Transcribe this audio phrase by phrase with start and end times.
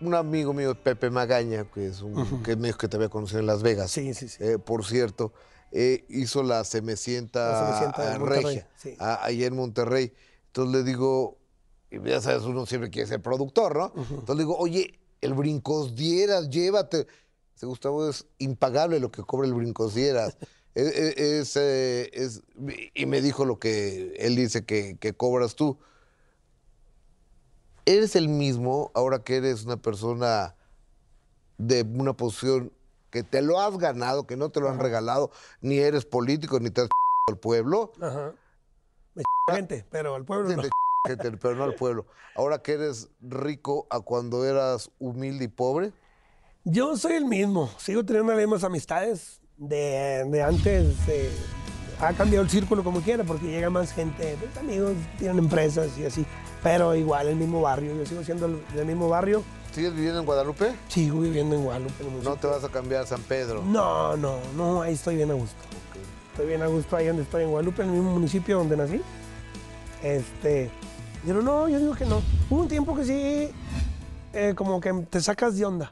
[0.00, 3.40] Un amigo mío, Pepe Magaña, que es un que me dijo que te había conocido
[3.40, 3.90] en Las Vegas.
[3.90, 4.36] Sí, sí, sí.
[4.44, 5.32] eh, por cierto,
[5.72, 8.96] eh, hizo la Semecienta, La Cenicienta de a Monterrey, Regia, sí.
[9.44, 10.12] en Monterrey.
[10.46, 11.38] Entonces le digo,
[11.90, 13.92] y ya sabes, uno siempre quiere ser productor, ¿no?
[13.96, 17.08] Entonces le digo, oye, el Brincos Dieras, llévate.
[17.54, 20.36] Dice, Gustavo, es impagable lo que cobra el Brincos Dieras.
[20.76, 22.42] es, es- es, eh, es-
[22.94, 25.76] y me dijo lo que él dice que, que cobras tú.
[27.88, 30.54] ¿Eres el mismo ahora que eres una persona
[31.56, 32.70] de una posición
[33.10, 35.30] que te lo has ganado, que no te lo han regalado,
[35.62, 36.88] ni eres político, ni te has
[37.28, 37.92] al pueblo?
[38.00, 38.34] Ajá.
[39.14, 40.62] Me ch- gente, pero al pueblo no.
[40.62, 40.68] Te
[41.08, 42.04] gente, pero no al pueblo.
[42.36, 45.92] Ahora que eres rico a cuando eras humilde y pobre,
[46.64, 50.94] Yo soy el mismo, sigo teniendo las mismas amistades de, de antes.
[51.08, 51.30] eh,
[52.00, 56.04] ha cambiado el círculo como quiera porque llega más gente, pues, amigos, tienen empresas y
[56.04, 56.24] así.
[56.62, 60.26] Pero igual el mismo barrio, yo sigo siendo el- del mismo barrio, ¿sigues viviendo en
[60.26, 60.72] Guadalupe?
[60.88, 62.04] sigo viviendo en Guadalupe.
[62.04, 63.62] en No te vas a cambiar a San Pedro.
[63.64, 65.56] No, no, no, ahí estoy bien a gusto.
[66.32, 69.00] Estoy bien a gusto ahí donde estoy en Guadalupe, en el mismo municipio donde nací.
[70.02, 70.70] Este,
[71.26, 72.22] pero no, yo digo que no.
[72.50, 73.50] Hubo un tiempo que sí,
[74.32, 75.90] eh, como que te sacas de onda,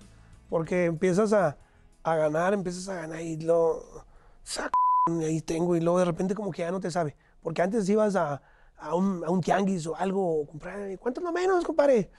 [0.49, 1.57] porque empiezas a,
[2.05, 4.05] a ganar, empiezas a ganar y lo
[4.45, 4.79] saco,
[5.23, 7.17] ahí tengo, y luego de repente como que ya no te sabe.
[7.43, 8.43] Porque antes ibas a,
[8.77, 12.11] a un, a un tianguis o algo, o comprar, ¿cuánto lo menos, compadre?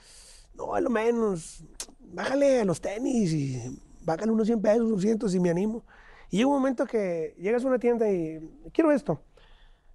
[0.54, 1.64] No, es lo menos.
[2.00, 5.84] Bájale a los tenis y bájale unos 100 pesos, 200 y me animo.
[6.30, 8.40] Y llega un momento que llegas a una tienda y
[8.72, 9.22] quiero esto.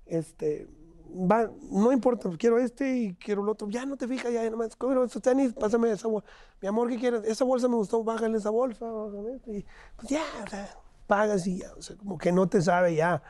[0.05, 0.67] Este,
[1.09, 3.67] va, no importa, quiero este y quiero el otro.
[3.69, 6.27] Ya no te fijas, ya nomás, quiero estos tenis, pásame esa bolsa.
[6.61, 7.23] Mi amor, ¿qué quieres?
[7.25, 8.85] Esa bolsa me gustó, bájale esa bolsa.
[8.85, 9.65] bájale esto", Y
[9.95, 10.69] pues ya, o sea,
[11.07, 11.73] pagas y ya.
[11.77, 13.21] O sea, como que no te sabe ya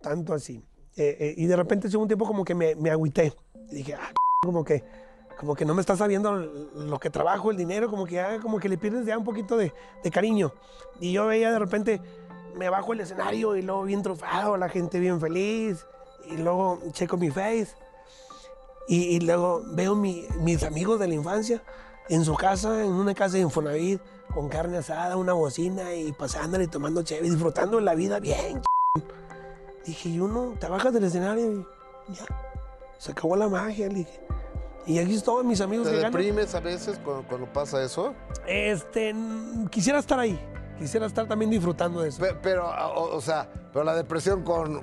[0.00, 0.64] tanto así.
[0.96, 3.32] Eh, eh, y de repente, según un tiempo, como que me, me agüité.
[3.70, 4.12] Y dije, ah,
[4.42, 4.84] como que,
[5.38, 8.58] como que no me está sabiendo lo que trabajo, el dinero, como que ya, como
[8.58, 9.72] que le pierdes ya un poquito de,
[10.12, 10.52] cariño.
[11.00, 12.00] Y yo veía de repente,
[12.56, 15.86] me bajo el escenario y luego bien trofado, la gente bien feliz.
[16.30, 17.74] Y luego checo mi face.
[18.88, 21.62] Y, luego veo mi- mis amigos de la infancia
[22.08, 24.00] en su casa, en una casa de Infonavit,
[24.34, 28.60] con carne asada, una bocina y pasándole, tomando chévere, disfrutando de la vida bien.
[29.84, 31.66] Dije, y uno, te bajas del escenario
[32.08, 32.24] y ya,
[32.98, 33.88] se acabó la magia.
[33.88, 34.20] le dije.
[34.86, 36.12] Y aquí estoy, mis amigos ¿Te que ganan.
[36.12, 38.14] deprimes a veces cuando, cuando pasa eso?
[38.46, 39.14] Este,
[39.70, 40.38] quisiera estar ahí.
[40.78, 42.20] Quisiera estar también disfrutando de eso.
[42.20, 44.82] Pe- Pero, o, o sea, pero la depresión con,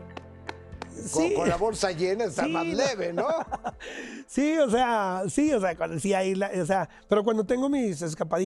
[0.91, 1.33] Sí.
[1.33, 2.75] con la bolsa llena está Sí, más no.
[2.75, 3.27] leve, ¿no?
[4.27, 7.69] Sí, o sea, sí, o sea, cuando, sí hay, la- o sea, pero cuando tengo
[7.69, 8.45] mis escapaditas.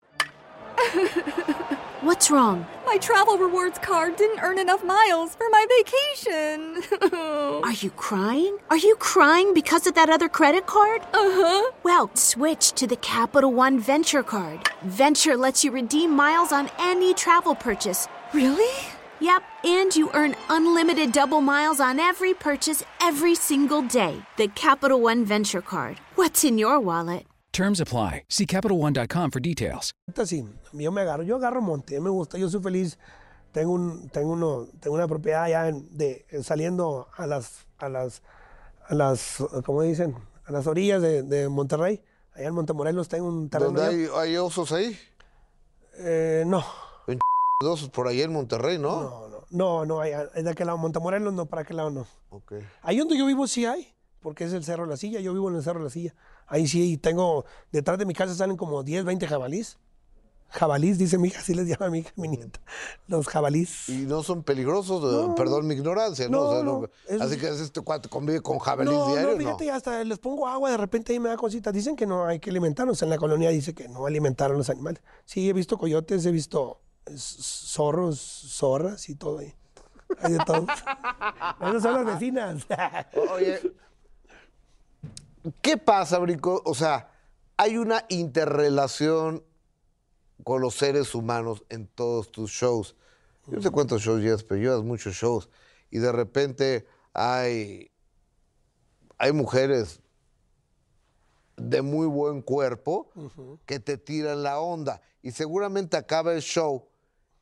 [2.03, 2.65] What's wrong?
[2.85, 6.83] My travel rewards card didn't earn enough miles for my vacation.
[7.63, 8.57] Are you crying?
[8.69, 11.01] Are you crying because of that other credit card?
[11.13, 11.71] uh huh.
[11.83, 14.69] Well, switch to the Capital One Venture Card.
[14.83, 18.07] Venture lets you redeem miles on any travel purchase.
[18.33, 18.75] Really?
[19.23, 24.15] Yep, and you earn unlimited double miles on every purchase every single day.
[24.35, 25.97] The Capital One Venture Card.
[26.15, 27.25] What's in your wallet?
[27.53, 28.23] Terms apply.
[28.27, 29.93] See CapitalOne.com for details.
[30.25, 32.97] Sí, yo me agarro, yo agarro monte, me gusta, yo soy feliz.
[33.53, 38.21] Tengo un, tengo uno, tengo una propiedad allá en- de saliendo a las, a las,
[38.89, 40.15] a las, ¿cómo dicen?
[40.45, 42.01] A las orillas de, de Monterrey.
[42.33, 43.71] Allá en Montemorelos tengo un terreno.
[43.79, 44.99] ¿Dónde hay, hay osos ahí?
[45.99, 46.65] Eh, no,
[47.69, 49.01] Osos por ahí en Monterrey, ¿no?
[49.01, 52.07] no, no, no, no, de aquel lado, Montemorelos no, para aquel lado no.
[52.29, 52.53] Ok.
[52.81, 55.49] Ahí donde yo vivo sí hay, porque es el Cerro de la Silla, yo vivo
[55.49, 56.15] en el Cerro de la Silla.
[56.47, 59.77] Ahí sí tengo, detrás de mi casa salen como 10, 20 jabalís.
[60.49, 62.59] Jabalís, dice mi hija, así les llama a mi hija, mi nieta.
[63.07, 63.89] Los jabalís.
[63.89, 66.37] Y no son peligrosos, eh, perdón mi ignorancia, ¿no?
[66.37, 69.33] No, O sea, no, es- Así que este cuate convive con jabalís No, diario, no,
[69.33, 69.39] ¿no?
[69.39, 71.73] fíjate, hasta les pongo agua, de repente ahí me da cositas.
[71.73, 73.01] Dicen que no hay que alimentarlos.
[73.01, 75.01] En la colonia dice que no alimentar a los animales.
[75.25, 76.79] Sí, he visto coyotes, he visto
[77.15, 79.53] zorros, zorras y todo ahí.
[80.19, 80.65] Hay de todo.
[81.61, 82.65] Esas son las vecinas.
[83.31, 83.73] Oye,
[85.61, 86.61] ¿qué pasa, Brico?
[86.65, 87.11] O sea,
[87.57, 89.43] hay una interrelación
[90.43, 92.95] con los seres humanos en todos tus shows.
[93.47, 95.49] Yo no sé cuántos shows llevas, pero llevas muchos shows.
[95.89, 97.91] Y de repente hay,
[99.17, 100.01] hay mujeres
[101.57, 103.09] de muy buen cuerpo
[103.65, 105.01] que te tiran la onda.
[105.21, 106.87] Y seguramente acaba el show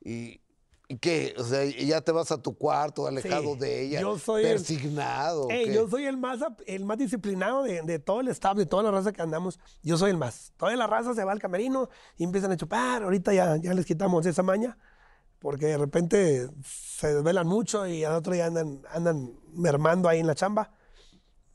[0.02, 0.42] y,
[0.88, 1.34] y ¿qué?
[1.38, 4.50] O sea, ya te vas a tu cuarto alejado Sí, de ella, yo soy el-
[4.54, 5.48] persignado.
[5.50, 8.84] Ey, yo soy el más, el más disciplinado de, de todo el staff, de toda
[8.84, 9.60] la raza que andamos.
[9.84, 10.54] Yo soy el más.
[10.58, 13.04] Toda la raza se va al camerino y empiezan a chupar.
[13.04, 14.78] Ahorita ya, ya les quitamos esa maña
[15.40, 20.28] porque de repente se desvelan mucho y al otro día andan, andan mermando ahí en
[20.28, 20.72] la chamba.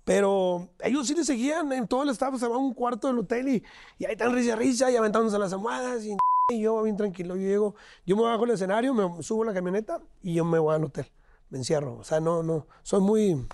[0.04, 3.18] Pero ellos sí le seguían, en todo el staff se va a un cuarto del
[3.18, 3.62] hotel y,
[3.98, 6.16] y ahí están risa risa y aventándose las almohadas y,
[6.48, 7.34] y yo bien tranquilo.
[7.36, 10.58] Yo llego, yo me bajo del escenario, me subo a la camioneta y yo me
[10.58, 11.06] voy al hotel.
[11.50, 11.96] Me encierro.
[11.98, 13.46] O sea, no, no, soy muy...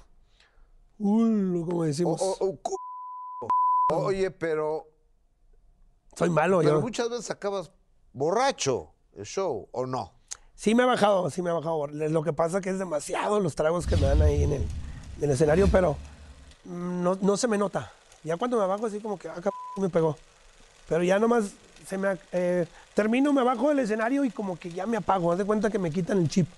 [0.98, 2.20] Uy, como decimos.
[2.22, 2.36] o-
[3.90, 4.86] o oye, pero,
[6.16, 6.58] soy malo.
[6.60, 6.80] pero yo.
[6.80, 7.72] muchas veces acabas
[8.12, 10.12] borracho el show, ¿o no?
[10.54, 11.86] Sí me ha bajado, sí me ha bajado.
[11.88, 15.24] Lo que pasa que es demasiado los tragos que me dan ahí en el, en
[15.24, 15.96] el escenario, pero
[16.64, 17.90] mm, no, no se me nota.
[18.22, 20.16] Ya cuando me bajo así como que acá me pegó.
[20.88, 21.52] Pero ya nomás
[21.86, 22.16] se me...
[22.32, 25.32] eh, termino, me bajo del escenario y como que ya me apago.
[25.32, 26.48] Haz de cuenta que me quitan el chip.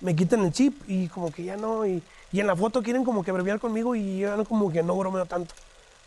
[0.00, 1.86] Me quitan el chip y como que ya no...
[1.86, 4.82] Y, y en la foto quieren como que abreviar conmigo y yo no, como que
[4.82, 5.54] no bromeo tanto.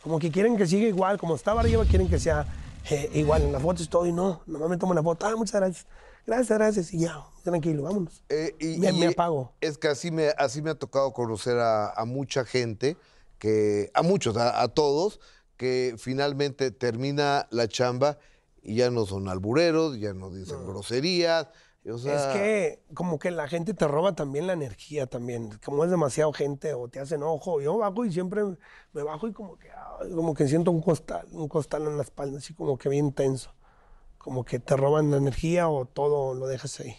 [0.04, 2.46] Como que quieren que siga igual, como estaba arriba, quieren que sea
[2.90, 5.86] eh, igual en la foto estoy, no, nomás me tomo la foto, ah, muchas gracias,
[6.26, 8.24] gracias, gracias, y ya, tranquilo, vámonos.
[8.30, 9.52] Eh, y- me, y me apago.
[9.62, 12.98] Es que así me, así me ha tocado conocer a, a mucha gente,
[13.38, 15.20] que, a muchos, a, a todos,
[15.58, 18.18] que finalmente termina la chamba
[18.62, 21.48] y ya no son albureros, ya no dicen groserías.
[21.90, 25.84] O sea, es que como que la gente te roba también la energía también, como
[25.84, 28.44] es demasiado gente o te hace enojo, yo bajo y siempre
[28.94, 29.70] me bajo y como que,
[30.14, 33.56] como que siento un costal, un costal en la espalda, así como que bien tenso,
[34.20, 36.96] como que te roban la energía o todo lo dejas ahí.